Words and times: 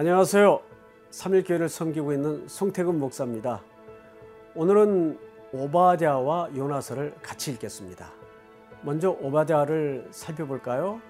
안녕하세요. 0.00 0.62
3일교회를 1.10 1.68
섬기고 1.68 2.14
있는 2.14 2.48
송태근 2.48 2.98
목사입니다. 2.98 3.62
오늘은 4.54 5.18
오바댜와 5.52 6.56
요나서를 6.56 7.16
같이 7.20 7.52
읽겠습니다. 7.52 8.10
먼저 8.80 9.10
오바댜를 9.10 10.08
살펴볼까요? 10.10 11.02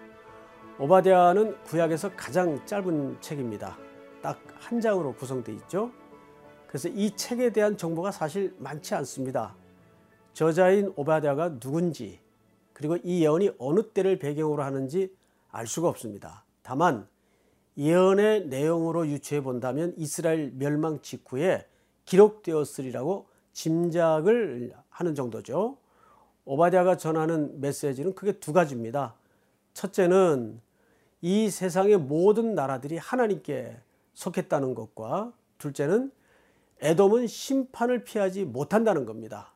오바댜는 0.80 1.62
구약에서 1.62 2.16
가장 2.16 2.66
짧은 2.66 3.18
책입니다. 3.20 3.78
딱 4.22 4.40
한 4.58 4.80
장으로 4.80 5.14
구성되어 5.14 5.54
있죠. 5.54 5.92
그래서 6.66 6.88
이 6.88 7.14
책에 7.14 7.52
대한 7.52 7.76
정보가 7.76 8.10
사실 8.10 8.56
많지 8.58 8.96
않습니다. 8.96 9.54
저자인 10.32 10.92
오바댜가 10.96 11.60
누군지 11.60 12.18
그리고 12.72 12.96
이 13.04 13.22
예언이 13.22 13.52
어느 13.60 13.84
때를 13.84 14.18
배경으로 14.18 14.64
하는지 14.64 15.14
알 15.52 15.68
수가 15.68 15.88
없습니다. 15.88 16.42
다만 16.64 17.06
예언의 17.80 18.48
내용으로 18.48 19.08
유추해 19.08 19.40
본다면 19.40 19.94
이스라엘 19.96 20.52
멸망 20.54 21.00
직후에 21.00 21.66
기록되었으리라고 22.04 23.26
짐작을 23.54 24.74
하는 24.90 25.14
정도죠. 25.14 25.78
오바댜가 26.44 26.98
전하는 26.98 27.58
메시지는 27.58 28.14
크게 28.14 28.32
두 28.32 28.52
가지입니다. 28.52 29.14
첫째는 29.72 30.60
이 31.22 31.48
세상의 31.48 31.96
모든 31.96 32.54
나라들이 32.54 32.98
하나님께 32.98 33.78
속했다는 34.12 34.74
것과 34.74 35.32
둘째는 35.56 36.12
에돔은 36.80 37.28
심판을 37.28 38.04
피하지 38.04 38.44
못한다는 38.44 39.06
겁니다. 39.06 39.54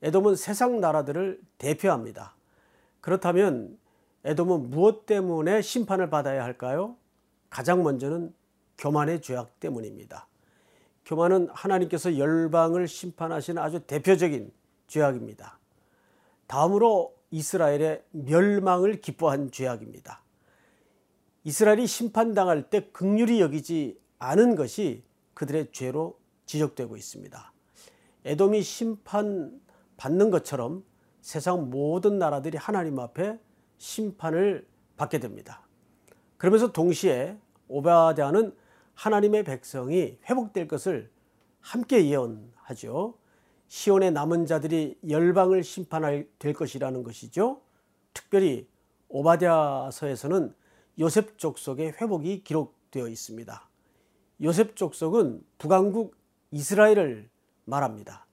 에돔은 0.00 0.36
세상 0.36 0.80
나라들을 0.80 1.38
대표합니다. 1.58 2.34
그렇다면 3.02 3.78
에돔은 4.24 4.70
무엇 4.70 5.04
때문에 5.04 5.60
심판을 5.60 6.08
받아야 6.08 6.44
할까요? 6.44 6.96
가장 7.50 7.82
먼저는 7.82 8.34
교만의 8.78 9.22
죄악 9.22 9.58
때문입니다. 9.60 10.26
교만은 11.04 11.48
하나님께서 11.50 12.18
열방을 12.18 12.86
심판하시는 12.86 13.60
아주 13.60 13.80
대표적인 13.80 14.52
죄악입니다. 14.88 15.58
다음으로 16.46 17.14
이스라엘의 17.30 18.04
멸망을 18.10 19.00
기뻐한 19.00 19.50
죄악입니다. 19.50 20.22
이스라엘이 21.44 21.86
심판당할 21.86 22.68
때 22.68 22.88
극률이 22.92 23.40
여기지 23.40 23.98
않은 24.18 24.54
것이 24.54 25.02
그들의 25.34 25.72
죄로 25.72 26.18
지적되고 26.46 26.96
있습니다. 26.96 27.52
에돔이 28.24 28.62
심판 28.62 29.60
받는 29.96 30.30
것처럼 30.30 30.84
세상 31.20 31.70
모든 31.70 32.18
나라들이 32.18 32.58
하나님 32.58 32.98
앞에 32.98 33.38
심판을 33.78 34.66
받게 34.96 35.20
됩니다. 35.20 35.67
그러면서 36.38 36.72
동시에 36.72 37.36
오바댜는 37.68 38.54
하나님의 38.94 39.44
백성이 39.44 40.18
회복될 40.28 40.66
것을 40.66 41.10
함께 41.60 42.06
예언하죠. 42.06 43.14
시온의 43.66 44.12
남은 44.12 44.46
자들이 44.46 44.98
열방을 45.08 45.62
심판할 45.62 46.28
될 46.38 46.54
것이라는 46.54 47.02
것이죠. 47.02 47.60
특별히 48.14 48.66
오바댜서에서는 49.08 50.54
요셉 51.00 51.38
족속의 51.38 51.92
회복이 52.00 52.42
기록되어 52.44 53.08
있습니다. 53.08 53.68
요셉 54.42 54.76
족속은 54.76 55.44
북왕국 55.58 56.16
이스라엘을 56.50 57.28
말합니다. 57.64 58.26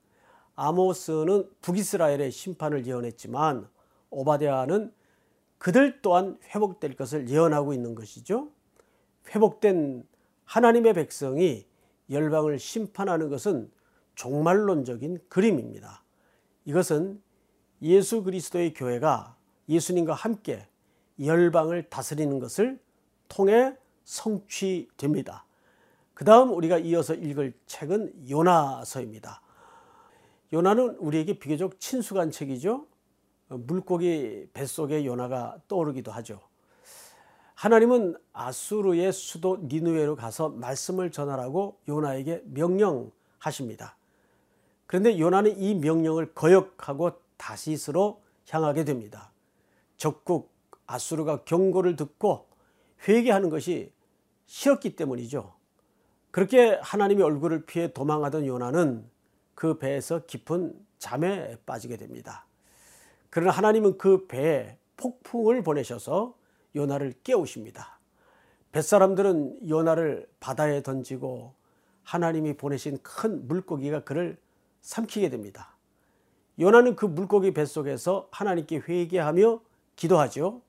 아모스는 0.54 1.50
북이스라엘의 1.60 2.30
심판을 2.30 2.86
예언했지만 2.86 3.68
오바댜는 4.10 4.92
그들 5.66 6.00
또한 6.00 6.38
회복될 6.54 6.94
것을 6.94 7.28
예언하고 7.28 7.72
있는 7.72 7.96
것이죠. 7.96 8.52
회복된 9.30 10.06
하나님의 10.44 10.94
백성이 10.94 11.66
열방을 12.08 12.60
심판하는 12.60 13.28
것은 13.28 13.72
종말론적인 14.14 15.24
그림입니다. 15.28 16.04
이것은 16.66 17.20
예수 17.82 18.22
그리스도의 18.22 18.74
교회가 18.74 19.36
예수님과 19.68 20.14
함께 20.14 20.68
열방을 21.18 21.88
다스리는 21.88 22.38
것을 22.38 22.78
통해 23.26 23.76
성취됩니다. 24.04 25.46
그 26.14 26.24
다음 26.24 26.52
우리가 26.52 26.78
이어서 26.78 27.12
읽을 27.12 27.54
책은 27.66 28.30
요나서입니다. 28.30 29.42
요나는 30.52 30.90
우리에게 30.98 31.40
비교적 31.40 31.80
친숙한 31.80 32.30
책이죠. 32.30 32.86
물고기 33.48 34.48
뱃속에 34.52 35.04
요나가 35.04 35.56
떠오르기도 35.68 36.10
하죠. 36.12 36.40
하나님은 37.54 38.16
아수르의 38.32 39.12
수도 39.12 39.58
니누에로 39.62 40.16
가서 40.16 40.50
말씀을 40.50 41.10
전하라고 41.10 41.80
요나에게 41.88 42.42
명령하십니다. 42.44 43.96
그런데 44.86 45.18
요나는 45.18 45.58
이 45.58 45.74
명령을 45.74 46.34
거역하고 46.34 47.12
다시스로 47.36 48.22
향하게 48.48 48.84
됩니다. 48.84 49.32
적국 49.96 50.52
아수르가 50.86 51.44
경고를 51.44 51.96
듣고 51.96 52.46
회개하는 53.08 53.50
것이 53.50 53.92
싫었기 54.46 54.96
때문이죠. 54.96 55.54
그렇게 56.30 56.78
하나님의 56.82 57.24
얼굴을 57.24 57.66
피해 57.66 57.92
도망하던 57.92 58.46
요나는 58.46 59.08
그 59.54 59.78
배에서 59.78 60.26
깊은 60.26 60.78
잠에 60.98 61.56
빠지게 61.64 61.96
됩니다. 61.96 62.45
그러나 63.30 63.50
하나님은 63.52 63.98
그 63.98 64.26
배에 64.26 64.78
폭풍을 64.96 65.62
보내셔서 65.62 66.34
요나를 66.74 67.14
깨우십니다. 67.22 67.98
뱃사람들은 68.72 69.68
요나를 69.68 70.28
바다에 70.40 70.82
던지고 70.82 71.54
하나님이 72.02 72.56
보내신 72.56 72.98
큰 73.02 73.46
물고기가 73.48 74.04
그를 74.04 74.38
삼키게 74.82 75.30
됩니다. 75.30 75.76
요나는 76.58 76.96
그 76.96 77.04
물고기 77.06 77.52
뱃속에서 77.52 78.28
하나님께 78.30 78.82
회개하며 78.88 79.60
기도하죠. 79.96 80.62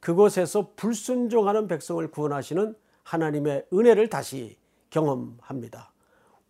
그곳에서 0.00 0.72
불순종하는 0.76 1.68
백성을 1.68 2.06
구원하시는 2.10 2.74
하나님의 3.02 3.66
은혜를 3.72 4.08
다시 4.10 4.56
경험합니다. 4.90 5.92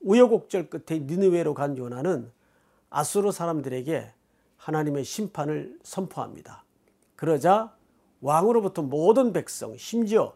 우여곡절 0.00 0.70
끝에 0.70 1.00
니느웨로 1.00 1.54
간 1.54 1.76
요나는 1.76 2.30
아수르 2.90 3.32
사람들에게 3.32 4.12
하나님의 4.58 5.04
심판을 5.04 5.78
선포합니다. 5.82 6.64
그러자 7.16 7.74
왕으로부터 8.20 8.82
모든 8.82 9.32
백성, 9.32 9.76
심지어 9.76 10.34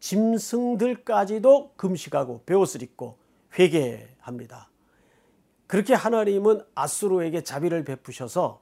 짐승들까지도 0.00 1.74
금식하고 1.76 2.42
베옷을 2.46 2.82
입고 2.82 3.18
회개합니다. 3.58 4.70
그렇게 5.66 5.94
하나님은 5.94 6.62
아수르에게 6.74 7.42
자비를 7.42 7.84
베푸셔서 7.84 8.60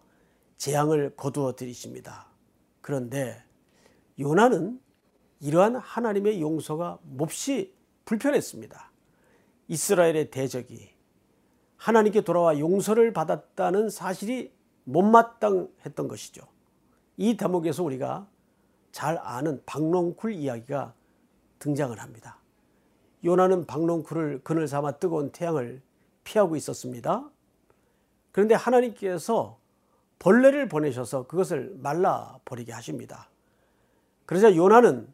재앙을 0.56 1.14
거두어 1.16 1.54
들이십니다. 1.54 2.26
그런데 2.80 3.42
요나는 4.18 4.80
이러한 5.40 5.76
하나님의 5.76 6.40
용서가 6.40 6.98
몹시 7.02 7.74
불편했습니다. 8.04 8.90
이스라엘의 9.68 10.30
대적이 10.30 10.90
하나님께 11.76 12.22
돌아와 12.22 12.58
용서를 12.58 13.12
받았다는 13.12 13.90
사실이 13.90 14.52
못마땅했던 14.84 16.08
것이죠. 16.08 16.46
이 17.16 17.36
대목에서 17.36 17.82
우리가 17.82 18.26
잘 18.92 19.18
아는 19.18 19.62
박농쿨 19.66 20.32
이야기가 20.32 20.94
등장을 21.58 21.98
합니다. 21.98 22.38
요나는 23.24 23.66
박농쿨을 23.66 24.42
그늘 24.44 24.68
삼아 24.68 24.92
뜨거운 24.92 25.32
태양을 25.32 25.82
피하고 26.24 26.56
있었습니다. 26.56 27.28
그런데 28.32 28.54
하나님께서 28.54 29.58
벌레를 30.18 30.68
보내셔서 30.68 31.26
그것을 31.26 31.74
말라버리게 31.78 32.72
하십니다. 32.72 33.30
그러자 34.26 34.56
요나는 34.56 35.12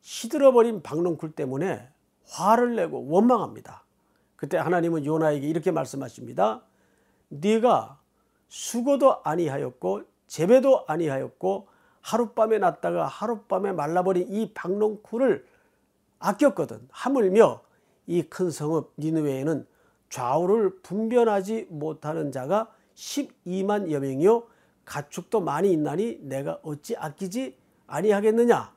시들어버린 0.00 0.82
박농쿨 0.82 1.32
때문에 1.32 1.88
화를 2.26 2.76
내고 2.76 3.06
원망합니다. 3.08 3.84
그때 4.36 4.56
하나님은 4.56 5.04
요나에게 5.04 5.46
이렇게 5.46 5.70
말씀하십니다. 5.70 6.62
네가 7.28 7.99
수고도 8.50 9.22
아니하였고 9.22 10.02
재배도 10.26 10.84
아니하였고 10.86 11.68
하룻밤에 12.02 12.58
났다가 12.58 13.06
하룻밤에 13.06 13.72
말라버린 13.72 14.26
이 14.28 14.52
박농쿨을 14.52 15.46
아꼈거든. 16.18 16.86
하물며 16.90 17.62
이 18.06 18.22
큰 18.22 18.50
성읍 18.50 18.94
니느웨에는 18.98 19.66
좌우를 20.10 20.80
분변하지 20.80 21.68
못하는 21.70 22.32
자가 22.32 22.72
12만 22.96 23.90
여 23.92 24.00
명이요 24.00 24.46
가축도 24.84 25.40
많이 25.40 25.72
있나니 25.72 26.18
내가 26.22 26.58
어찌 26.62 26.96
아끼지 26.96 27.56
아니하겠느냐. 27.86 28.74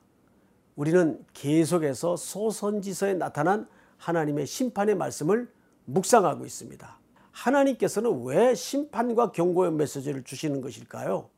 우리는 0.76 1.24
계속해서 1.32 2.16
소선지서에 2.16 3.14
나타난 3.14 3.68
하나님의 3.98 4.46
심판의 4.46 4.94
말씀을 4.94 5.50
묵상하고 5.86 6.44
있습니다. 6.44 7.03
하나님께서는 7.34 8.22
왜 8.24 8.54
심판과 8.54 9.32
경고의 9.32 9.72
메시지를 9.72 10.22
주시는 10.22 10.60
것일까요? 10.60 11.28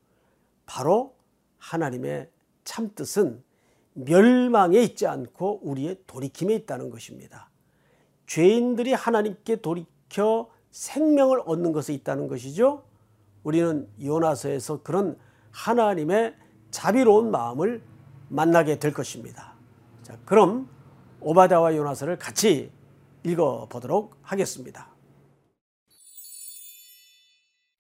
바로 0.67 1.17
하나님의 1.59 2.31
참뜻은 2.65 3.43
멸망에 3.95 4.79
있지 4.81 5.07
않고 5.07 5.61
우리의 5.63 6.03
돌이킴에 6.07 6.55
있다는 6.55 6.91
것입니다. 6.91 7.49
죄인들이 8.27 8.93
하나님께 8.93 9.63
돌이켜 9.63 10.51
생명을 10.71 11.43
얻는 11.47 11.73
것에 11.73 11.95
있다는 11.95 12.29
것이죠. 12.29 12.85
우리는 13.43 13.89
요나서에서 14.03 14.83
그런 14.83 15.17
하나님의 15.51 16.35
자비로운 16.71 17.31
마음을 17.31 17.83
만나게 18.29 18.79
될 18.79 18.93
것입니다. 18.93 19.55
자, 20.03 20.19
그럼 20.27 20.69
오바다와 21.21 21.75
요나서를 21.75 22.19
같이 22.19 22.71
읽어 23.25 23.67
보도록 23.71 24.17
하겠습니다. 24.21 24.96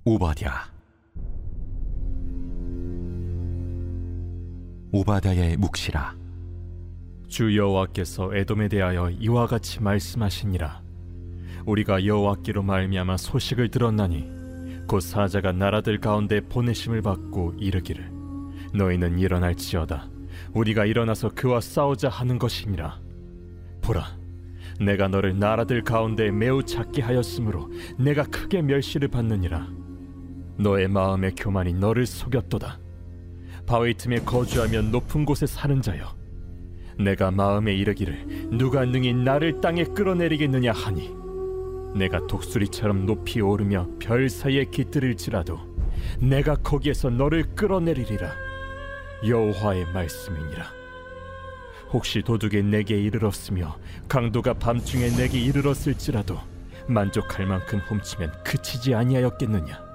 오바댜 0.08 0.52
오바댜의 4.92 5.56
묵시라. 5.56 6.14
주 7.26 7.56
여호와께서 7.56 8.32
에돔에 8.32 8.68
대하여 8.68 9.10
이와 9.10 9.48
같이 9.48 9.82
말씀하시니라. 9.82 10.80
우리가 11.66 12.06
여호와께로 12.06 12.62
말미암아 12.62 13.16
소식을 13.16 13.72
들었나니 13.72 14.86
곧 14.86 15.00
사자가 15.00 15.50
나라들 15.50 15.98
가운데 15.98 16.40
보내심을 16.40 17.02
받고 17.02 17.54
이르기를 17.58 18.08
너희는 18.74 19.18
일어날지어다. 19.18 20.08
우리가 20.54 20.84
일어나서 20.84 21.30
그와 21.30 21.60
싸우자 21.60 22.08
하는 22.10 22.38
것이니라. 22.38 23.00
보라 23.82 24.06
내가 24.78 25.08
너를 25.08 25.36
나라들 25.36 25.82
가운데 25.82 26.30
매우 26.30 26.62
작게 26.62 27.02
하였으므로 27.02 27.68
내가 27.98 28.22
크게 28.22 28.62
멸시를 28.62 29.08
받느니라 29.08 29.85
너의 30.58 30.88
마음의 30.88 31.34
교만이 31.36 31.74
너를 31.74 32.06
속였도다. 32.06 32.78
바위 33.66 33.94
틈에 33.94 34.20
거주하며 34.20 34.82
높은 34.82 35.24
곳에 35.24 35.46
사는 35.46 35.82
자여 35.82 36.14
내가 36.98 37.30
마음에 37.30 37.74
이르기를 37.74 38.48
누가 38.52 38.84
능히 38.84 39.12
나를 39.12 39.60
땅에 39.60 39.84
끌어내리겠느냐 39.84 40.72
하니 40.72 41.14
내가 41.94 42.26
독수리처럼 42.26 43.06
높이 43.06 43.40
오르며 43.40 43.88
별 43.98 44.28
사이에 44.28 44.64
깃들일지라도 44.64 45.58
내가 46.20 46.56
거기에서 46.56 47.10
너를 47.10 47.54
끌어내리리라. 47.54 48.32
여호와의 49.26 49.86
말씀이니라. 49.92 50.66
혹시 51.90 52.22
도둑이 52.22 52.62
내게 52.62 52.98
이르렀으며 53.00 53.76
강도가 54.08 54.52
밤중에 54.54 55.08
내게 55.10 55.38
이르렀을지라도 55.40 56.38
만족할 56.86 57.46
만큼 57.46 57.78
훔치면 57.78 58.42
그치지 58.44 58.94
아니하였겠느냐 58.94 59.85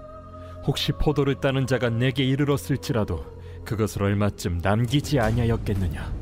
혹시 0.65 0.91
포도를 0.91 1.35
따는 1.35 1.65
자가 1.65 1.89
내게 1.89 2.23
이르렀을지라도 2.23 3.25
그것을 3.65 4.03
얼마쯤 4.03 4.59
남기지 4.61 5.19
아니하였겠느냐? 5.19 6.13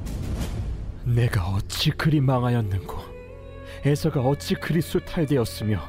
내가 1.06 1.48
어찌 1.50 1.92
그리 1.92 2.22
망하였는고? 2.22 2.98
에서가 3.86 4.22
어찌 4.22 4.56
그리 4.56 4.82
수탈되었으며 4.82 5.82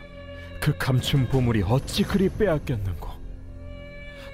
그 0.60 0.76
감춘 0.76 1.28
보물이 1.28 1.62
어찌 1.62 2.02
그리 2.02 2.28
빼앗겼는고? 2.28 3.08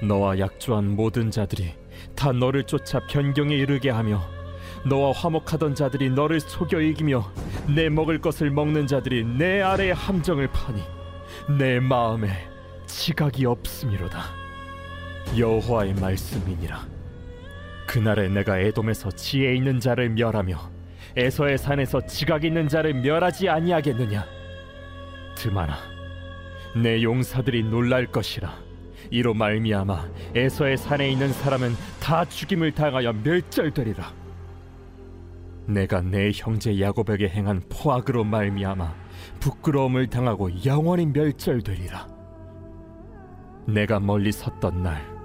너와 0.02 0.38
약조한 0.38 0.94
모든 0.94 1.30
자들이 1.30 1.72
다 2.14 2.32
너를 2.32 2.64
쫓아 2.64 3.00
변경에 3.06 3.54
이르게 3.54 3.90
하며 3.90 4.22
너와 4.86 5.12
화목하던 5.12 5.74
자들이 5.74 6.10
너를 6.10 6.40
속여 6.40 6.80
이기며 6.80 7.32
내 7.74 7.88
먹을 7.88 8.20
것을 8.20 8.50
먹는 8.50 8.86
자들이 8.86 9.24
내 9.24 9.60
아래에 9.62 9.92
함정을 9.92 10.48
파니 10.48 10.82
내 11.58 11.80
마음에 11.80 12.55
지각이 12.86 13.46
없음이로다. 13.46 14.22
여호와의 15.36 15.94
말씀이니라. 15.94 16.86
그날에 17.86 18.28
내가 18.28 18.58
에돔에서 18.58 19.10
지혜 19.12 19.54
있는 19.54 19.80
자를 19.80 20.10
멸하며 20.10 20.56
에서의 21.16 21.58
산에서 21.58 22.06
지각 22.06 22.44
있는 22.44 22.68
자를 22.68 22.94
멸하지 22.94 23.48
아니하겠느냐? 23.48 24.26
드마나 25.34 25.76
내 26.74 27.02
용사들이 27.02 27.64
놀랄 27.64 28.06
것이라. 28.06 28.54
이로 29.10 29.34
말미암아 29.34 30.08
에서의 30.34 30.76
산에 30.76 31.10
있는 31.10 31.32
사람은 31.32 31.74
다 32.00 32.24
죽임을 32.24 32.72
당하여 32.72 33.12
멸절되리라. 33.12 34.12
내가 35.66 36.00
내 36.00 36.30
형제 36.34 36.78
야곱에게 36.80 37.28
행한 37.28 37.62
포악으로 37.68 38.24
말미암아 38.24 38.94
부끄러움을 39.40 40.06
당하고 40.08 40.64
영원히 40.64 41.06
멸절되리라 41.06 42.15
내가 43.66 44.00
멀리 44.00 44.32
섰던 44.32 44.82
날 44.82 45.16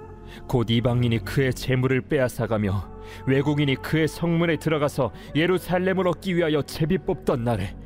곧 0.48 0.70
이방인이 0.70 1.24
그의 1.24 1.52
재물을 1.52 2.00
빼앗아가며 2.00 2.90
외국인이 3.26 3.76
그의 3.76 4.08
성문에 4.08 4.56
들어가서 4.56 5.12
예루살렘을 5.34 6.08
얻기 6.08 6.36
위하여 6.36 6.62
제비 6.62 6.96
뽑던 6.98 7.44
날에 7.44 7.76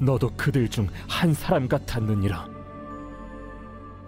너도 0.00 0.30
그들 0.36 0.68
중 0.68 0.88
한 1.08 1.32
사람 1.32 1.68
같았느니라. 1.68 2.48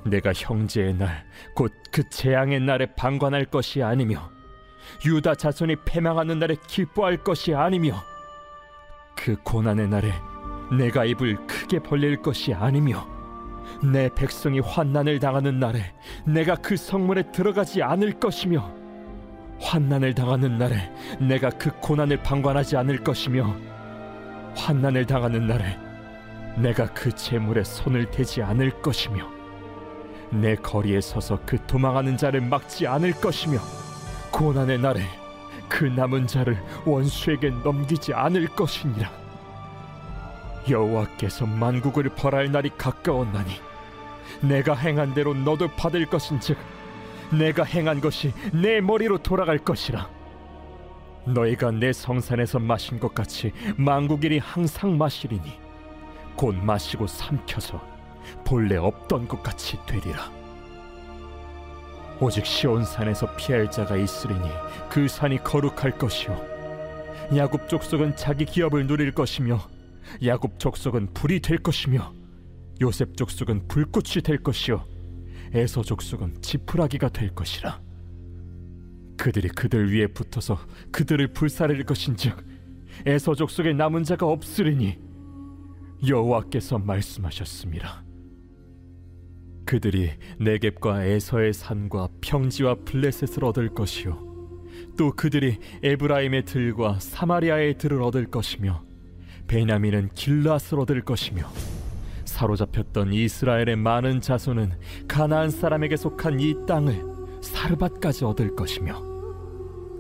내가 0.07 0.33
형제의 0.35 0.95
날 0.95 1.25
곧 1.57 1.73
그 1.93 2.09
재앙의 2.11 2.61
날에 2.61 2.87
방관할 2.97 3.45
것이 3.45 3.81
아니며 3.83 4.29
유다 5.07 5.37
자손이 5.37 5.77
패망하는 5.85 6.41
날에 6.41 6.57
기뻐할 6.67 7.19
것이 7.19 7.55
아니며 7.55 8.03
그 9.15 9.37
고난의 9.45 9.89
날에 9.89 10.13
내가 10.77 11.05
입을 11.05 11.47
크게 11.47 11.79
벌릴 11.79 12.21
것이 12.21 12.53
아니며 12.53 13.07
내 13.93 14.09
백성이 14.09 14.61
환난을 14.61 15.19
당하는 15.19 15.61
날에 15.61 15.93
내가 16.25 16.55
그 16.57 16.77
성문에 16.77 17.33
들어가지 17.33 17.83
않을 17.83 18.13
것이며 18.19 18.73
환난을 19.61 20.15
당하는 20.15 20.59
날에 20.59 20.91
내가 21.21 21.51
그 21.51 21.71
고난을 21.81 22.23
방관하지 22.23 22.77
않을 22.79 23.05
것이며 23.05 23.55
환난을 24.57 25.07
당하는 25.07 25.47
날에 25.47 25.79
내가 26.57 26.87
그 26.93 27.13
재물에 27.13 27.63
손을 27.65 28.11
대지 28.11 28.43
않을 28.43 28.83
것이며 28.83 29.29
내 30.31 30.55
거리에 30.57 31.01
서서 31.01 31.41
그 31.45 31.59
도망하는 31.67 32.17
자를 32.17 32.41
막지 32.41 32.87
않을 32.87 33.13
것이며 33.13 33.59
고난의 34.31 34.79
날에 34.79 35.03
그 35.69 35.85
남은 35.85 36.27
자를 36.27 36.59
원수에게 36.85 37.51
넘기지 37.63 38.15
않을 38.15 38.49
것이니라. 38.49 39.11
여호와께서 40.69 41.47
만국을 41.47 42.09
벌할 42.11 42.51
날이 42.51 42.71
가까웠나니 42.77 43.74
내가 44.41 44.75
행한 44.75 45.15
대로 45.15 45.35
너도 45.35 45.69
받을 45.69 46.07
것인즉 46.07 46.57
내가 47.31 47.65
행한 47.65 48.01
것이 48.01 48.33
내 48.53 48.81
머리로 48.81 49.19
돌아갈 49.19 49.59
것이라. 49.59 50.09
너희가 51.27 51.71
내 51.71 51.93
성산에서 51.93 52.59
마신 52.59 53.01
것 53.01 53.15
같이 53.15 53.53
만국일이 53.77 54.39
항상 54.39 54.99
마시리니 54.99 55.59
곧 56.37 56.55
마시고 56.55 57.07
삼켜서 57.07 57.81
본래 58.45 58.77
없던 58.77 59.29
것 59.29 59.43
같이 59.43 59.79
되리라. 59.87 60.31
오직 62.21 62.47
시온산에서 62.47 63.35
피할 63.37 63.71
자가 63.71 63.97
있으리니 63.97 64.49
그 64.89 65.09
산이 65.09 65.43
거룩할 65.43 65.99
것이요. 65.99 66.55
야곱 67.35 67.69
족속은 67.69 68.17
자기 68.17 68.45
기업을 68.45 68.87
누릴 68.87 69.13
것이며 69.13 69.61
야곱 70.25 70.59
족속은 70.59 71.15
불이 71.15 71.41
될 71.41 71.59
것이며 71.59 72.13
요셉 72.81 73.17
족속은 73.17 73.69
불꽃이 73.69 74.23
될 74.23 74.43
것이요. 74.43 74.85
에서 75.53 75.83
족속은 75.83 76.43
지푸라기가 76.43 77.09
될 77.11 77.35
것이라. 77.35 77.81
그들이 79.17 79.49
그들 79.49 79.93
위에 79.93 80.09
붙어서 80.09 80.59
그들을 80.91 81.29
불사를 81.29 81.83
것인즉 81.85 82.37
에서 83.07 83.35
족속에 83.35 83.73
남은 83.73 84.03
자가 84.05 84.27
없으리니 84.27 84.99
여호와께서 86.07 86.79
말씀하셨습니다. 86.79 88.05
그들이 89.65 90.11
네겝과 90.41 91.05
에서의 91.05 91.53
산과 91.53 92.09
평지와 92.21 92.77
블레셋을 92.85 93.45
얻을 93.45 93.71
것이요. 93.71 94.35
또 94.99 95.13
그들이 95.13 95.59
에브라임의 95.83 96.45
들과 96.45 96.99
사마리아의 97.01 97.79
들을 97.79 98.03
얻을 98.03 98.27
것이며 98.27 98.85
베냐민은 99.47 100.11
길라스를 100.15 100.83
얻을 100.83 101.03
것이며 101.03 101.49
사로잡혔던 102.35 103.13
이스라엘의 103.13 103.77
많은 103.77 104.21
자손은 104.21 104.73
가나안 105.07 105.51
사람에게 105.51 105.97
속한 105.97 106.41
이 106.41 106.67
땅을 106.67 107.01
사르밧까지 107.41 108.25
얻을 108.25 108.57
것이며 108.57 109.01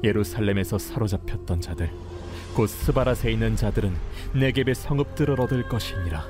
예루살렘에서 0.03 0.77
사로잡혔던 0.77 1.61
자들 1.61 1.91
곧 2.57 2.67
스바라세 2.67 3.31
있는 3.31 3.55
자들은 3.55 3.95
네겝의 4.35 4.75
성읍들을 4.75 5.41
얻을 5.41 5.69
것이니라. 5.69 6.25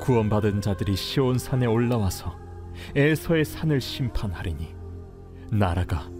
구원받은 0.00 0.60
자들이 0.60 0.94
시온 0.94 1.38
산에 1.38 1.64
올라와서 1.64 2.36
에서의 2.94 3.46
산을 3.46 3.80
심판하리니 3.80 4.74
나라가 5.52 6.10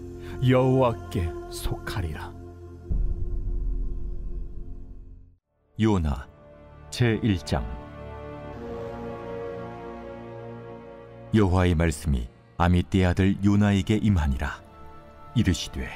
여호와께 0.47 1.29
속하리라. 1.51 2.33
요나 5.79 6.27
제 6.89 7.19
1장 7.19 7.86
여호와의 11.33 11.75
말씀이 11.75 12.27
아미떼 12.57 13.05
아들 13.05 13.35
요나에게 13.43 13.99
임하니라 14.01 14.61
이르시되 15.35 15.89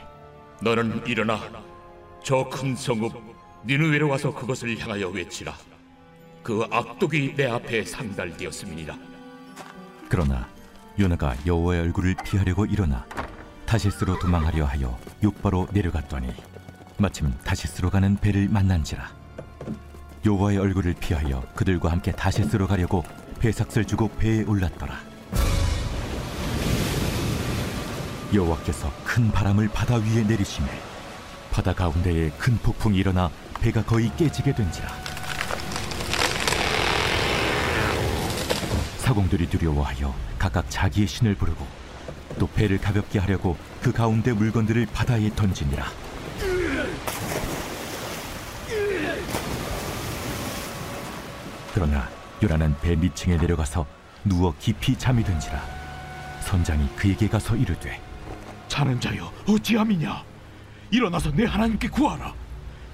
너는 0.61 1.05
일어나 1.07 1.39
저 2.23 2.47
큰 2.49 2.75
성읍 2.75 3.11
니느웨로 3.65 4.09
와서 4.09 4.33
그것을 4.33 4.77
향하여 4.79 5.09
외치라. 5.09 5.53
그 6.41 6.65
악독이 6.71 7.35
내 7.35 7.45
앞에 7.47 7.83
상달되었음이니라. 7.83 8.97
그러나 10.09 10.47
요나가 10.99 11.35
여호와의 11.45 11.81
얼굴을 11.81 12.15
피하려고 12.25 12.65
일어나 12.65 13.05
다시스로 13.67 14.17
도망하려 14.19 14.65
하여 14.65 14.99
욕바로 15.23 15.67
내려갔더니 15.71 16.33
마침 16.97 17.31
다시스로 17.43 17.89
가는 17.89 18.17
배를 18.17 18.49
만난지라 18.49 19.09
여호와의 20.25 20.57
얼굴을 20.57 20.95
피하여 20.99 21.41
그들과 21.55 21.91
함께 21.91 22.11
다시스로 22.11 22.67
가려고 22.67 23.03
배삭을 23.39 23.85
주고 23.85 24.09
배에 24.17 24.43
올랐더라 24.43 24.99
여호와께서 28.33 28.91
큰 29.03 29.31
바람을 29.31 29.67
바다 29.69 29.95
위에 29.95 30.23
내리시매 30.23 30.67
바다 31.51 31.73
가운데에 31.73 32.29
큰 32.37 32.57
폭풍이 32.57 32.97
일어나 32.97 33.29
배가 33.59 33.83
거의 33.83 34.11
깨지게 34.15 34.55
된지라. 34.55 34.87
사공들이 38.99 39.49
두려워하여 39.49 40.15
각각 40.39 40.65
자기의 40.69 41.07
신을 41.07 41.35
부르고 41.35 41.67
또 42.39 42.47
배를 42.47 42.79
가볍게 42.79 43.19
하려고 43.19 43.57
그 43.81 43.91
가운데 43.91 44.31
물건들을 44.31 44.87
바다에 44.93 45.29
던지니라. 45.35 45.85
그러나 51.73 52.09
요나는 52.41 52.75
배 52.81 52.95
밑층에 52.95 53.35
내려가서 53.35 53.85
누워 54.23 54.53
깊이 54.57 54.97
잠이 54.97 55.23
든지라. 55.23 55.61
선장이 56.41 56.87
그에게 56.95 57.27
가서 57.27 57.55
이르되 57.55 57.99
자는 58.71 58.97
자여 59.01 59.29
어찌함이냐? 59.49 60.23
일어나서 60.91 61.29
내 61.31 61.43
하나님께 61.43 61.89
구하라. 61.89 62.33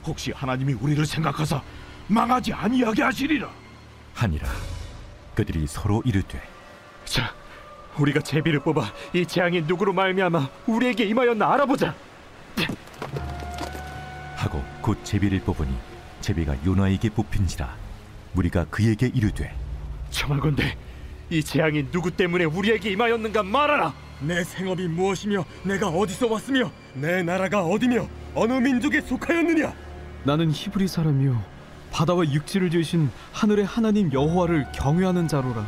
혹시 0.07 0.31
하나님이 0.31 0.73
우리를 0.73 1.05
생각하사 1.05 1.61
망하지 2.07 2.51
아니하게 2.51 3.03
하시리라. 3.03 3.47
하니라 4.15 4.47
그들이 5.35 5.67
서로 5.67 6.01
이르되 6.03 6.41
자, 7.05 7.31
우리가 7.99 8.21
제비를 8.21 8.61
뽑아 8.61 8.91
이 9.13 9.23
재앙이 9.23 9.61
누구로 9.61 9.93
말미암아 9.93 10.49
우리에게 10.65 11.03
임하였나 11.05 11.53
알아보자. 11.53 11.93
하고 14.35 14.63
곧 14.81 14.97
제비를 15.03 15.41
뽑으니 15.41 15.77
제비가 16.21 16.55
요나에게 16.65 17.09
뽑힌지라 17.11 17.71
무리가 18.33 18.65
그에게 18.71 19.11
이르되 19.13 19.55
청하건대 20.09 20.75
이 21.29 21.43
재앙이 21.43 21.91
누구 21.91 22.09
때문에 22.09 22.45
우리에게 22.45 22.89
임하였는가 22.93 23.43
말하라. 23.43 24.06
내 24.19 24.43
생업이 24.43 24.87
무엇이며 24.87 25.45
내가 25.63 25.89
어디서 25.89 26.27
왔으며 26.27 26.71
내 26.93 27.21
나라가 27.23 27.63
어디며 27.63 28.07
어느 28.33 28.53
민족에 28.53 29.01
속하였느냐? 29.01 29.73
나는 30.23 30.51
히브리 30.51 30.87
사람이요. 30.87 31.41
바다와 31.91 32.25
육지를 32.31 32.69
지으신 32.69 33.09
하늘의 33.31 33.65
하나님 33.65 34.11
여호와를 34.11 34.67
경외하는 34.73 35.27
자로라. 35.27 35.67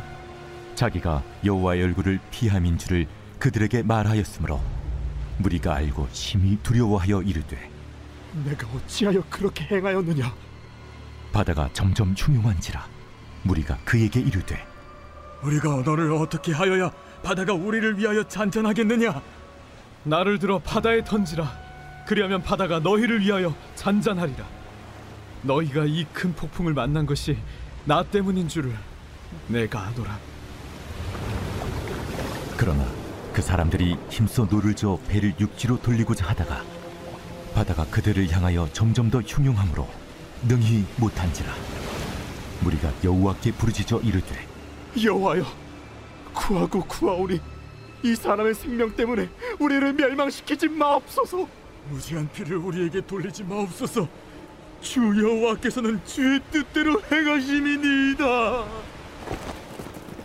자기가 0.74 1.22
여호와의 1.44 1.82
얼굴을 1.84 2.20
피함인 2.30 2.78
줄을 2.78 3.06
그들에게 3.38 3.82
말하였으므로 3.82 4.60
무리가 5.38 5.74
알고 5.76 6.08
심히 6.12 6.56
두려워하여 6.62 7.22
이르되 7.22 7.70
내가 8.44 8.66
어찌하여 8.68 9.22
그렇게 9.30 9.64
행하였느냐? 9.64 10.32
바다가 11.32 11.70
점점 11.72 12.14
흉흉한지라 12.16 12.86
무리가 13.42 13.78
그에게 13.84 14.20
이르되 14.20 14.62
우리가 15.42 15.82
너를 15.84 16.12
어떻게 16.12 16.52
하여야 16.52 16.90
바다가 17.22 17.52
우리를 17.54 17.98
위하여 17.98 18.22
잔잔하겠느냐? 18.26 19.20
나를 20.04 20.38
들어 20.38 20.58
바다에 20.58 21.04
던지라. 21.04 21.50
그리하면 22.06 22.42
바다가 22.42 22.78
너희를 22.80 23.20
위하여 23.20 23.54
잔잔하리라. 23.74 24.44
너희가 25.42 25.84
이 25.86 26.06
큰 26.12 26.34
폭풍을 26.34 26.74
만난 26.74 27.06
것이 27.06 27.36
나 27.84 28.02
때문인 28.02 28.48
줄을 28.48 28.74
내가 29.48 29.80
아노라. 29.86 30.18
그러나 32.56 32.84
그 33.32 33.40
사람들이 33.40 33.96
힘써 34.10 34.44
노를 34.44 34.74
저어 34.74 34.98
배를 35.08 35.34
육지로 35.38 35.80
돌리고자 35.80 36.26
하다가 36.28 36.62
바다가 37.54 37.84
그들을 37.86 38.30
향하여 38.30 38.68
점점 38.72 39.10
더 39.10 39.20
흉흉함으로 39.20 39.88
능히 40.46 40.84
못한지라. 40.96 41.52
무리가 42.60 42.92
여호와께 43.04 43.52
부르짖어 43.52 44.00
이르되 44.00 44.46
여호와여, 45.02 45.44
구하고 46.34 46.82
구하오니 46.84 47.40
이 48.02 48.14
사람의 48.14 48.54
생명 48.54 48.94
때문에 48.94 49.28
우리를 49.58 49.92
멸망시키지 49.92 50.68
마옵소서. 50.68 51.46
무지한 51.90 52.28
피를 52.32 52.56
우리에게 52.56 53.00
돌리지 53.06 53.44
마옵소서. 53.44 54.08
주 54.80 55.00
여호와께서는 55.00 56.00
주의 56.06 56.40
뜻대로 56.50 57.00
행하심이니이다. 57.10 58.64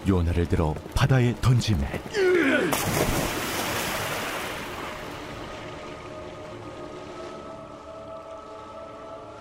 요나를 0.07 0.47
들어 0.47 0.73
바다에 0.93 1.35
던지매. 1.41 2.01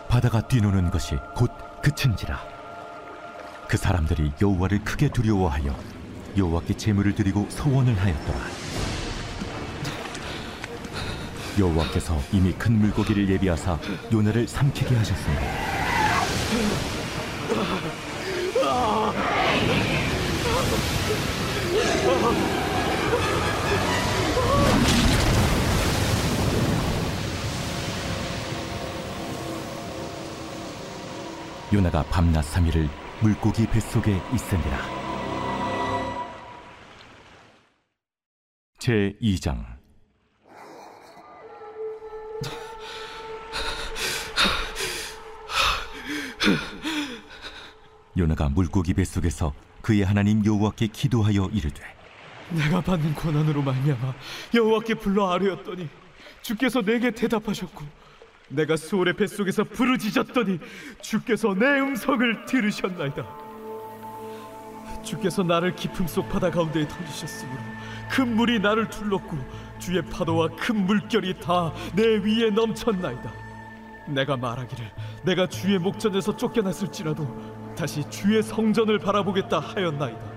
바다가 0.09 0.40
뛰노는 0.40 0.90
것이 0.90 1.16
곧 1.35 1.50
그친지라 1.83 2.40
그 3.75 3.78
사람들이 3.78 4.31
여호와를 4.40 4.85
크게 4.85 5.09
두려워하여 5.09 5.76
여호와께 6.37 6.76
제물을 6.76 7.12
드리고 7.16 7.45
서원을 7.49 8.00
하였더라. 8.00 8.38
여호와께서 11.59 12.16
이미 12.31 12.52
큰 12.52 12.78
물고기를 12.78 13.28
예비하사 13.28 13.76
요나를 14.12 14.47
삼키게 14.47 14.95
하셨습니다. 14.95 15.43
요나가 31.73 32.04
밤낮 32.04 32.43
삼일을 32.43 32.88
물고기 33.25 33.66
뱃속에 33.66 34.21
있으니라 34.35 34.78
제 38.78 39.16
2장. 39.19 39.64
요나가 48.19 48.50
물고기 48.50 48.93
뱃속에서 48.93 49.54
그의 49.81 50.02
하나님 50.02 50.45
여호와께 50.45 50.88
기도하여 50.88 51.49
이르되 51.50 51.83
내가 52.50 52.83
받는 52.83 53.14
고난으로 53.14 53.62
말미암아 53.62 54.14
여호와께 54.54 54.97
불러 54.97 55.33
아뢰었더니 55.33 55.88
주께서 56.43 56.83
내게 56.83 57.11
대답하셨고 57.11 58.03
내가 58.49 58.77
수월의 58.77 59.15
뱃속에서 59.15 59.65
부르짖었더니 59.65 60.59
주께서 61.01 61.55
내 61.55 61.67
음성을 61.81 62.47
들으셨나이다. 62.47 63.25
주께서 65.03 65.43
나를 65.43 65.75
깊음 65.77 66.07
속 66.07 66.29
바다 66.29 66.51
가운데에 66.51 66.87
던지셨으므로 66.89 67.61
큰 68.11 68.37
물이 68.37 68.61
나를 68.61 68.89
둘렀고 68.89 69.37
주의 69.79 70.01
파도와 70.03 70.49
큰 70.57 70.87
물결이 70.87 71.41
다 71.41 71.73
내 71.95 72.03
위에 72.19 72.51
넘쳤나이다. 72.51 73.33
내가 74.09 74.37
말하기를 74.37 74.91
내가 75.25 75.47
주의 75.47 75.79
목전에서 75.79 76.37
쫓겨났을지라도 76.37 77.75
다시 77.77 78.09
주의 78.11 78.43
성전을 78.43 78.99
바라보겠다 78.99 79.59
하였나이다. 79.59 80.35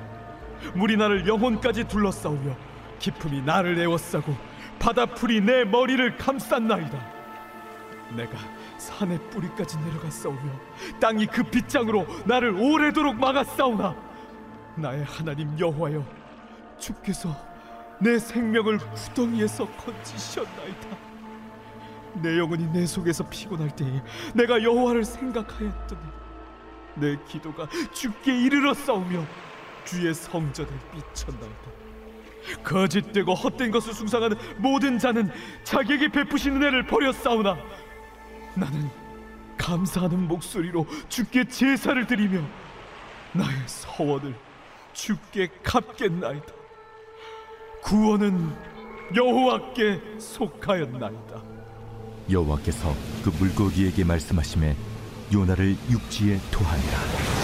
물이 0.74 0.98
나를 0.98 1.28
영혼까지 1.28 1.84
둘러싸우며 1.86 2.56
깊음이 3.00 3.42
나를 3.42 3.78
에워싸고 3.78 4.36
바다풀이 4.80 5.42
내 5.42 5.64
머리를 5.66 6.18
감쌌나이다 6.18 7.16
내가 8.16 8.38
산의 8.78 9.20
뿌리까지 9.30 9.78
내려가 9.80 10.10
싸우며 10.10 10.52
땅이 11.00 11.28
그 11.28 11.44
빗장으로 11.44 12.06
나를 12.26 12.56
오래도록 12.56 13.18
싸우나 13.44 13.96
나의 14.76 15.04
하나님 15.04 15.58
여호와여 15.60 16.06
주께서 16.80 17.36
내 18.00 18.20
생명을 18.20 18.78
구덩이에서 18.78 19.66
건지셨나이다. 19.66 20.98
내 22.22 22.38
영혼이 22.38 22.68
내 22.68 22.86
속에서 22.86 23.28
피곤할 23.28 23.76
때에 23.76 24.02
내가 24.34 24.62
여호와를 24.62 25.04
생각하였더니 25.04 26.02
내 26.96 27.18
기도가 27.28 27.68
주께 27.92 28.40
이르러 28.40 28.74
싸우며 28.74 29.24
주의 29.84 30.14
성전에 30.14 30.70
미쳤나이다. 30.94 31.78
거짓되고 32.64 33.34
헛된 33.34 33.72
것을 33.72 33.94
숭상하는 33.94 34.38
모든 34.58 34.98
자는 34.98 35.30
자기에게 35.64 36.10
베푸신 36.10 36.56
은혜를 36.56 36.88
싸우나 37.12 37.58
나는 38.58 38.90
감사하는 39.58 40.28
목소리로 40.28 40.86
주께 41.10 41.48
제사를 41.48 42.06
드리며 42.06 42.42
나의 43.34 43.56
서원을 43.66 44.36
주께 44.94 45.50
갚겠나이다. 45.64 46.54
구원은 47.84 48.54
여호와께 49.16 50.20
속하였나이다. 50.20 51.44
여호와께서 52.30 52.94
그 53.24 53.30
물고기에게 53.30 54.04
말씀하심에 54.04 54.76
요나를 55.34 55.78
육지에 55.90 56.40
토하니라 56.52 57.37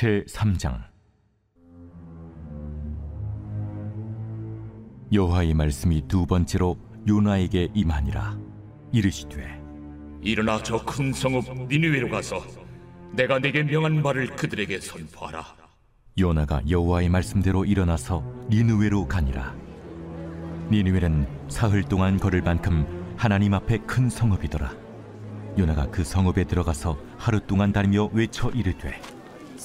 제 0.00 0.24
3장. 0.30 0.82
여호와의 5.12 5.52
말씀이 5.52 6.08
두 6.08 6.24
번째로 6.24 6.78
요나에게 7.06 7.68
임하니라. 7.74 8.38
이르시되 8.92 9.60
일어나 10.22 10.62
저 10.62 10.78
큰 10.86 11.12
성읍 11.12 11.68
니느웨로 11.68 12.08
가서 12.08 12.42
내가 13.12 13.38
내게 13.40 13.62
명한 13.62 14.00
말을 14.00 14.36
그들에게 14.36 14.80
선포하라. 14.80 15.44
요나가 16.18 16.62
여호와의 16.66 17.10
말씀대로 17.10 17.66
일어나서 17.66 18.24
니느웨로 18.48 19.06
가니라. 19.06 19.54
니느웨는 20.70 21.26
사흘 21.48 21.82
동안 21.82 22.18
걸을 22.18 22.40
만큼 22.40 22.86
하나님 23.18 23.52
앞에 23.52 23.76
큰 23.80 24.08
성읍이더라. 24.08 24.72
요나가 25.58 25.90
그 25.90 26.04
성읍에 26.04 26.44
들어가서 26.44 26.98
하루 27.18 27.38
동안 27.38 27.70
다니며 27.70 28.08
외쳐 28.14 28.48
이르되 28.48 28.98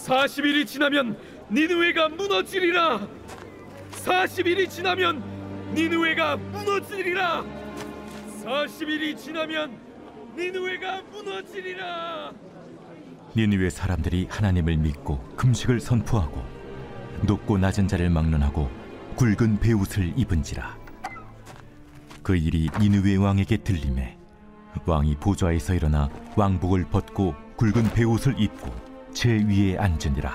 40일이 0.06 0.68
지나면 0.68 1.18
니느웨가 1.52 2.10
무너지리라. 2.10 3.08
40일이 3.92 4.70
지나면 4.70 5.24
니느웨가 5.74 6.38
무너지리라. 6.38 7.44
40일이 8.44 9.18
지나면 9.18 9.76
니느웨가 10.38 11.02
무너지리라. 11.12 12.32
니느웨 13.36 13.70
사람들이 13.72 14.28
하나님을 14.30 14.78
믿고 14.78 15.24
금식을 15.36 15.80
선포하고 15.80 16.44
높고 17.24 17.58
낮은 17.58 17.88
자를 17.88 18.12
막론하고 18.12 18.70
굵은 19.16 19.60
베옷을 19.60 20.14
입은지라. 20.16 20.78
그 22.22 22.36
일이 22.36 22.70
니느웨 22.80 23.16
왕에게 23.16 23.58
들림에 23.58 24.18
왕이 24.86 25.16
보좌에서 25.16 25.74
일어나 25.74 26.10
왕복을 26.36 26.86
벗고 26.92 27.34
굵은 27.58 27.94
베옷을 27.94 28.40
입고 28.40 28.85
제 29.16 29.30
위에 29.30 29.78
앉으니라. 29.78 30.30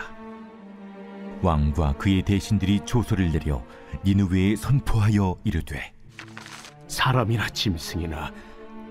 왕과 1.42 1.92
그의 1.98 2.22
대신들이 2.22 2.80
조소를 2.86 3.30
내려 3.30 3.62
니느웨에 4.06 4.56
선포하여 4.56 5.36
이르되 5.44 5.92
사람이나 6.88 7.50
짐승이나 7.50 8.32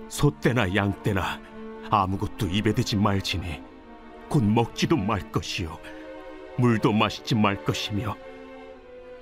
소떼나 0.08 0.76
양떼나 0.76 1.42
아무것도 1.90 2.48
입에 2.48 2.74
대지 2.74 2.96
말지니 2.96 3.62
곧 4.30 4.44
먹지도 4.44 4.96
말 4.96 5.32
것이요 5.32 5.76
물도 6.60 6.94
마시지 6.94 7.34
말 7.34 7.64
것이며 7.66 8.16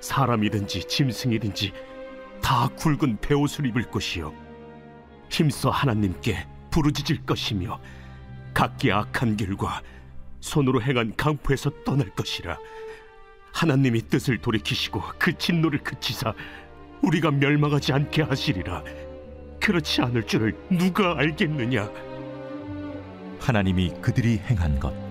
사람이든지 0.02 0.86
짐승이든지 0.86 1.72
다 2.42 2.68
굵은 2.76 3.20
베옷을 3.22 3.68
입을 3.68 3.84
것이요 3.90 4.34
힘써 5.30 5.70
하나님께 5.70 6.46
부르짖을 6.72 7.26
것이며 7.26 7.80
각기 8.54 8.92
악한 8.92 9.38
길과 9.38 9.82
손으로 10.40 10.82
행한 10.82 11.14
강포에서 11.16 11.72
떠날 11.84 12.10
것이라. 12.12 12.58
하나님이 13.54 14.02
뜻을 14.04 14.38
돌이키시고 14.38 15.02
그 15.18 15.38
진노를 15.38 15.84
그치사 15.84 16.34
우리가 17.02 17.32
멸망하지 17.32 17.94
않게 17.94 18.24
하시리라. 18.24 18.84
그렇지 19.60 20.02
않을 20.02 20.26
줄을 20.28 20.56
누가 20.70 21.18
알겠느냐? 21.18 21.90
하나님이 23.40 23.94
그들이 24.02 24.38
행한 24.38 24.80
것 24.80 25.08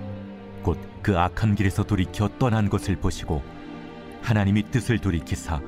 곧 0.66 0.96
그 1.03 1.16
악한 1.16 1.55
길에서 1.55 1.85
돌이켜 1.85 2.29
떠난 2.38 2.68
것을 2.68 2.96
보시고 2.96 3.40
하나님이 4.22 4.64
뜻을 4.72 4.98
돌이키사 4.98 5.61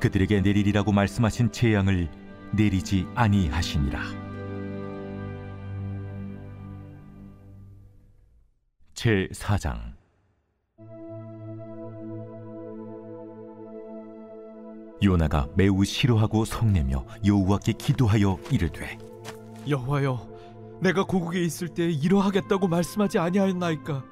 그들에게 0.00 0.42
내리리라고 0.42 0.92
말씀하신 0.92 1.50
재앙을 1.50 2.10
내리지 2.52 3.06
아니하시니라 3.14 4.31
제 9.02 9.26
4장. 9.32 9.94
요나가 15.02 15.48
매우 15.56 15.84
싫어하고 15.84 16.44
성내며 16.44 17.04
여호와께 17.26 17.72
기도하여 17.72 18.38
이르되 18.52 18.96
여호와여 19.68 20.78
내가 20.82 21.02
고국에 21.02 21.42
있을 21.42 21.66
때 21.66 21.90
이러하겠다고 21.90 22.68
말씀하지 22.68 23.18
아니하였나이까? 23.18 24.04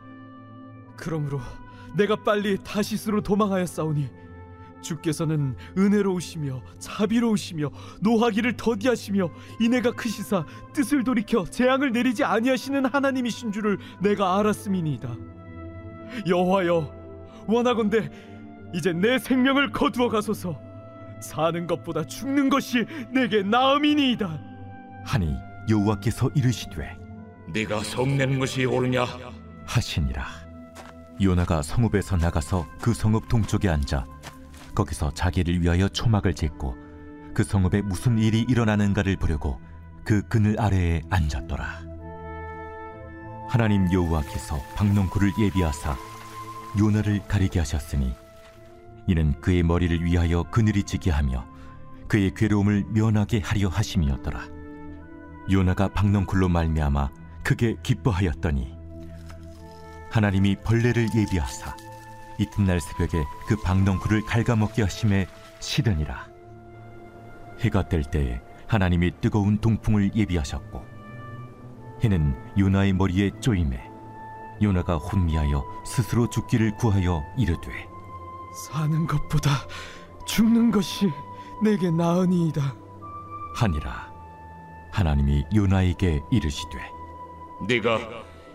그러므로 0.97 1.39
내가 1.97 2.17
빨리 2.17 2.59
다시스로 2.65 3.21
도망하였사오니 3.21 4.09
주께서는 4.83 5.57
은혜로우시며 5.77 6.63
자비로우시며 6.79 7.71
노하기를 8.01 8.57
더디하시며 8.57 9.31
이내가 9.61 9.93
크시사 9.93 10.45
뜻을 10.73 11.05
돌이켜 11.05 11.45
재앙을 11.45 11.93
내리지 11.93 12.25
아니하시는 12.25 12.87
하나님이신 12.87 13.53
줄을 13.53 13.79
내가 14.01 14.39
알았음이니이다. 14.39 15.17
여호와여 16.27 17.01
원하건대 17.47 18.11
이제 18.75 18.93
내 18.93 19.19
생명을 19.19 19.73
거두어 19.73 20.09
가소서. 20.09 20.59
사는 21.21 21.67
것보다 21.67 22.05
죽는 22.05 22.49
것이 22.49 22.87
내게 23.13 23.43
나음이니이다. 23.43 24.41
하니 25.05 25.35
여호와께서 25.69 26.31
이르시되 26.35 26.97
네가 27.53 27.83
성내는 27.83 28.39
것이 28.39 28.65
옳으냐? 28.65 29.07
하시니라. 29.67 30.27
요나가 31.23 31.61
성읍에서 31.63 32.17
나가서 32.17 32.67
그 32.81 32.95
성읍 32.95 33.29
동쪽에 33.29 33.69
앉아 33.69 34.07
거기서 34.81 35.13
자기를 35.13 35.61
위하여 35.61 35.89
초막을 35.89 36.35
짓고 36.35 36.75
그 37.35 37.45
성읍에 37.45 37.83
무슨 37.83 38.19
일이 38.19 38.41
일어나는가를 38.49 39.17
보려고 39.17 39.61
그 40.05 40.23
그늘 40.23 40.59
아래에 40.59 41.03
앉았더라. 41.11 41.83
하나님 43.47 43.93
여호와께서 43.93 44.59
박농구를 44.77 45.33
예비하사 45.39 45.97
요나를 46.79 47.27
가리게 47.29 47.59
하셨으니 47.59 48.15
이는 49.07 49.39
그의 49.41 49.63
머리를 49.63 50.03
위하여 50.03 50.45
그늘이 50.45 50.85
지게 50.85 51.11
하며 51.11 51.45
그의 52.09 52.33
괴로움을 52.35 52.87
면하게 52.89 53.41
하려 53.41 53.69
하심이었더라. 53.69 54.47
요나가 55.51 55.89
박넝쿨로 55.89 56.49
말미암아 56.49 57.11
크게 57.43 57.77
기뻐하였더니 57.83 58.73
하나님이 60.11 60.57
벌레를 60.65 61.07
예비하사 61.15 61.77
이튿날 62.41 62.81
새벽에 62.81 63.23
그 63.47 63.55
박넝쿨을 63.57 64.25
갉아먹게 64.25 64.83
하심에 64.83 65.27
시드니라. 65.61 66.27
해가 67.61 67.89
뜰 67.89 68.03
때에 68.03 68.41
하나님이 68.67 69.13
뜨거운 69.21 69.59
동풍을 69.59 70.15
예비하셨고 70.15 70.83
해는 72.03 72.35
요나의 72.59 72.95
머리에 72.95 73.31
쪼임에 73.41 73.79
요나가 74.63 74.97
혼미하여 74.97 75.63
스스로 75.85 76.31
죽기를 76.31 76.77
구하여 76.77 77.23
이르되 77.37 77.71
사는 78.73 79.07
것보다 79.07 79.51
죽는 80.27 80.71
것이 80.71 81.11
내게 81.63 81.91
나으니이다. 81.91 82.75
하니라. 83.57 84.11
하나님이 84.93 85.45
요나에게 85.55 86.23
이르시되 86.31 86.79
네가 87.69 87.99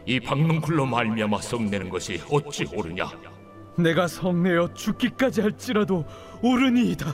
이 0.08 0.20
박능쿨로 0.20 0.88
말미암아 0.88 1.40
성내는 1.40 1.90
것이 1.90 2.22
어찌 2.32 2.66
옳으냐? 2.74 3.35
내가 3.78 4.08
성내어 4.08 4.74
죽기까지 4.74 5.42
할지라도 5.42 6.06
옳으니이다. 6.42 7.14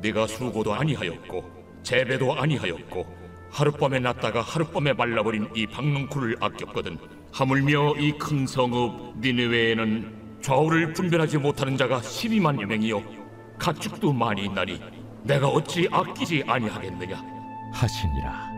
네가 0.00 0.26
수고도 0.26 0.74
아니하였고 0.74 1.44
재배도 1.82 2.34
아니하였고 2.38 3.06
하룻밤에 3.50 3.98
났다가 3.98 4.40
하룻밤에 4.42 4.92
말라버린 4.92 5.48
이 5.54 5.66
박능쿨을 5.66 6.36
아꼈거든. 6.40 6.98
하물며 7.32 7.94
이 7.98 8.12
큰 8.18 8.46
성읍 8.46 9.18
니느웨에는 9.20 10.38
좌우를 10.42 10.92
분별하지 10.92 11.38
못하는 11.38 11.76
자가 11.76 12.00
12만 12.00 12.60
여 12.60 12.66
명이요. 12.66 13.02
가축도 13.58 14.12
많이 14.12 14.44
있나니 14.44 14.80
내가 15.24 15.48
어찌 15.48 15.88
아끼지 15.90 16.44
아니하겠느냐? 16.46 17.20
하시니라 17.72 18.57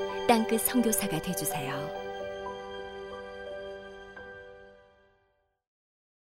땅끝 0.31 0.61
선교사가 0.61 1.21
되주세요. 1.21 2.00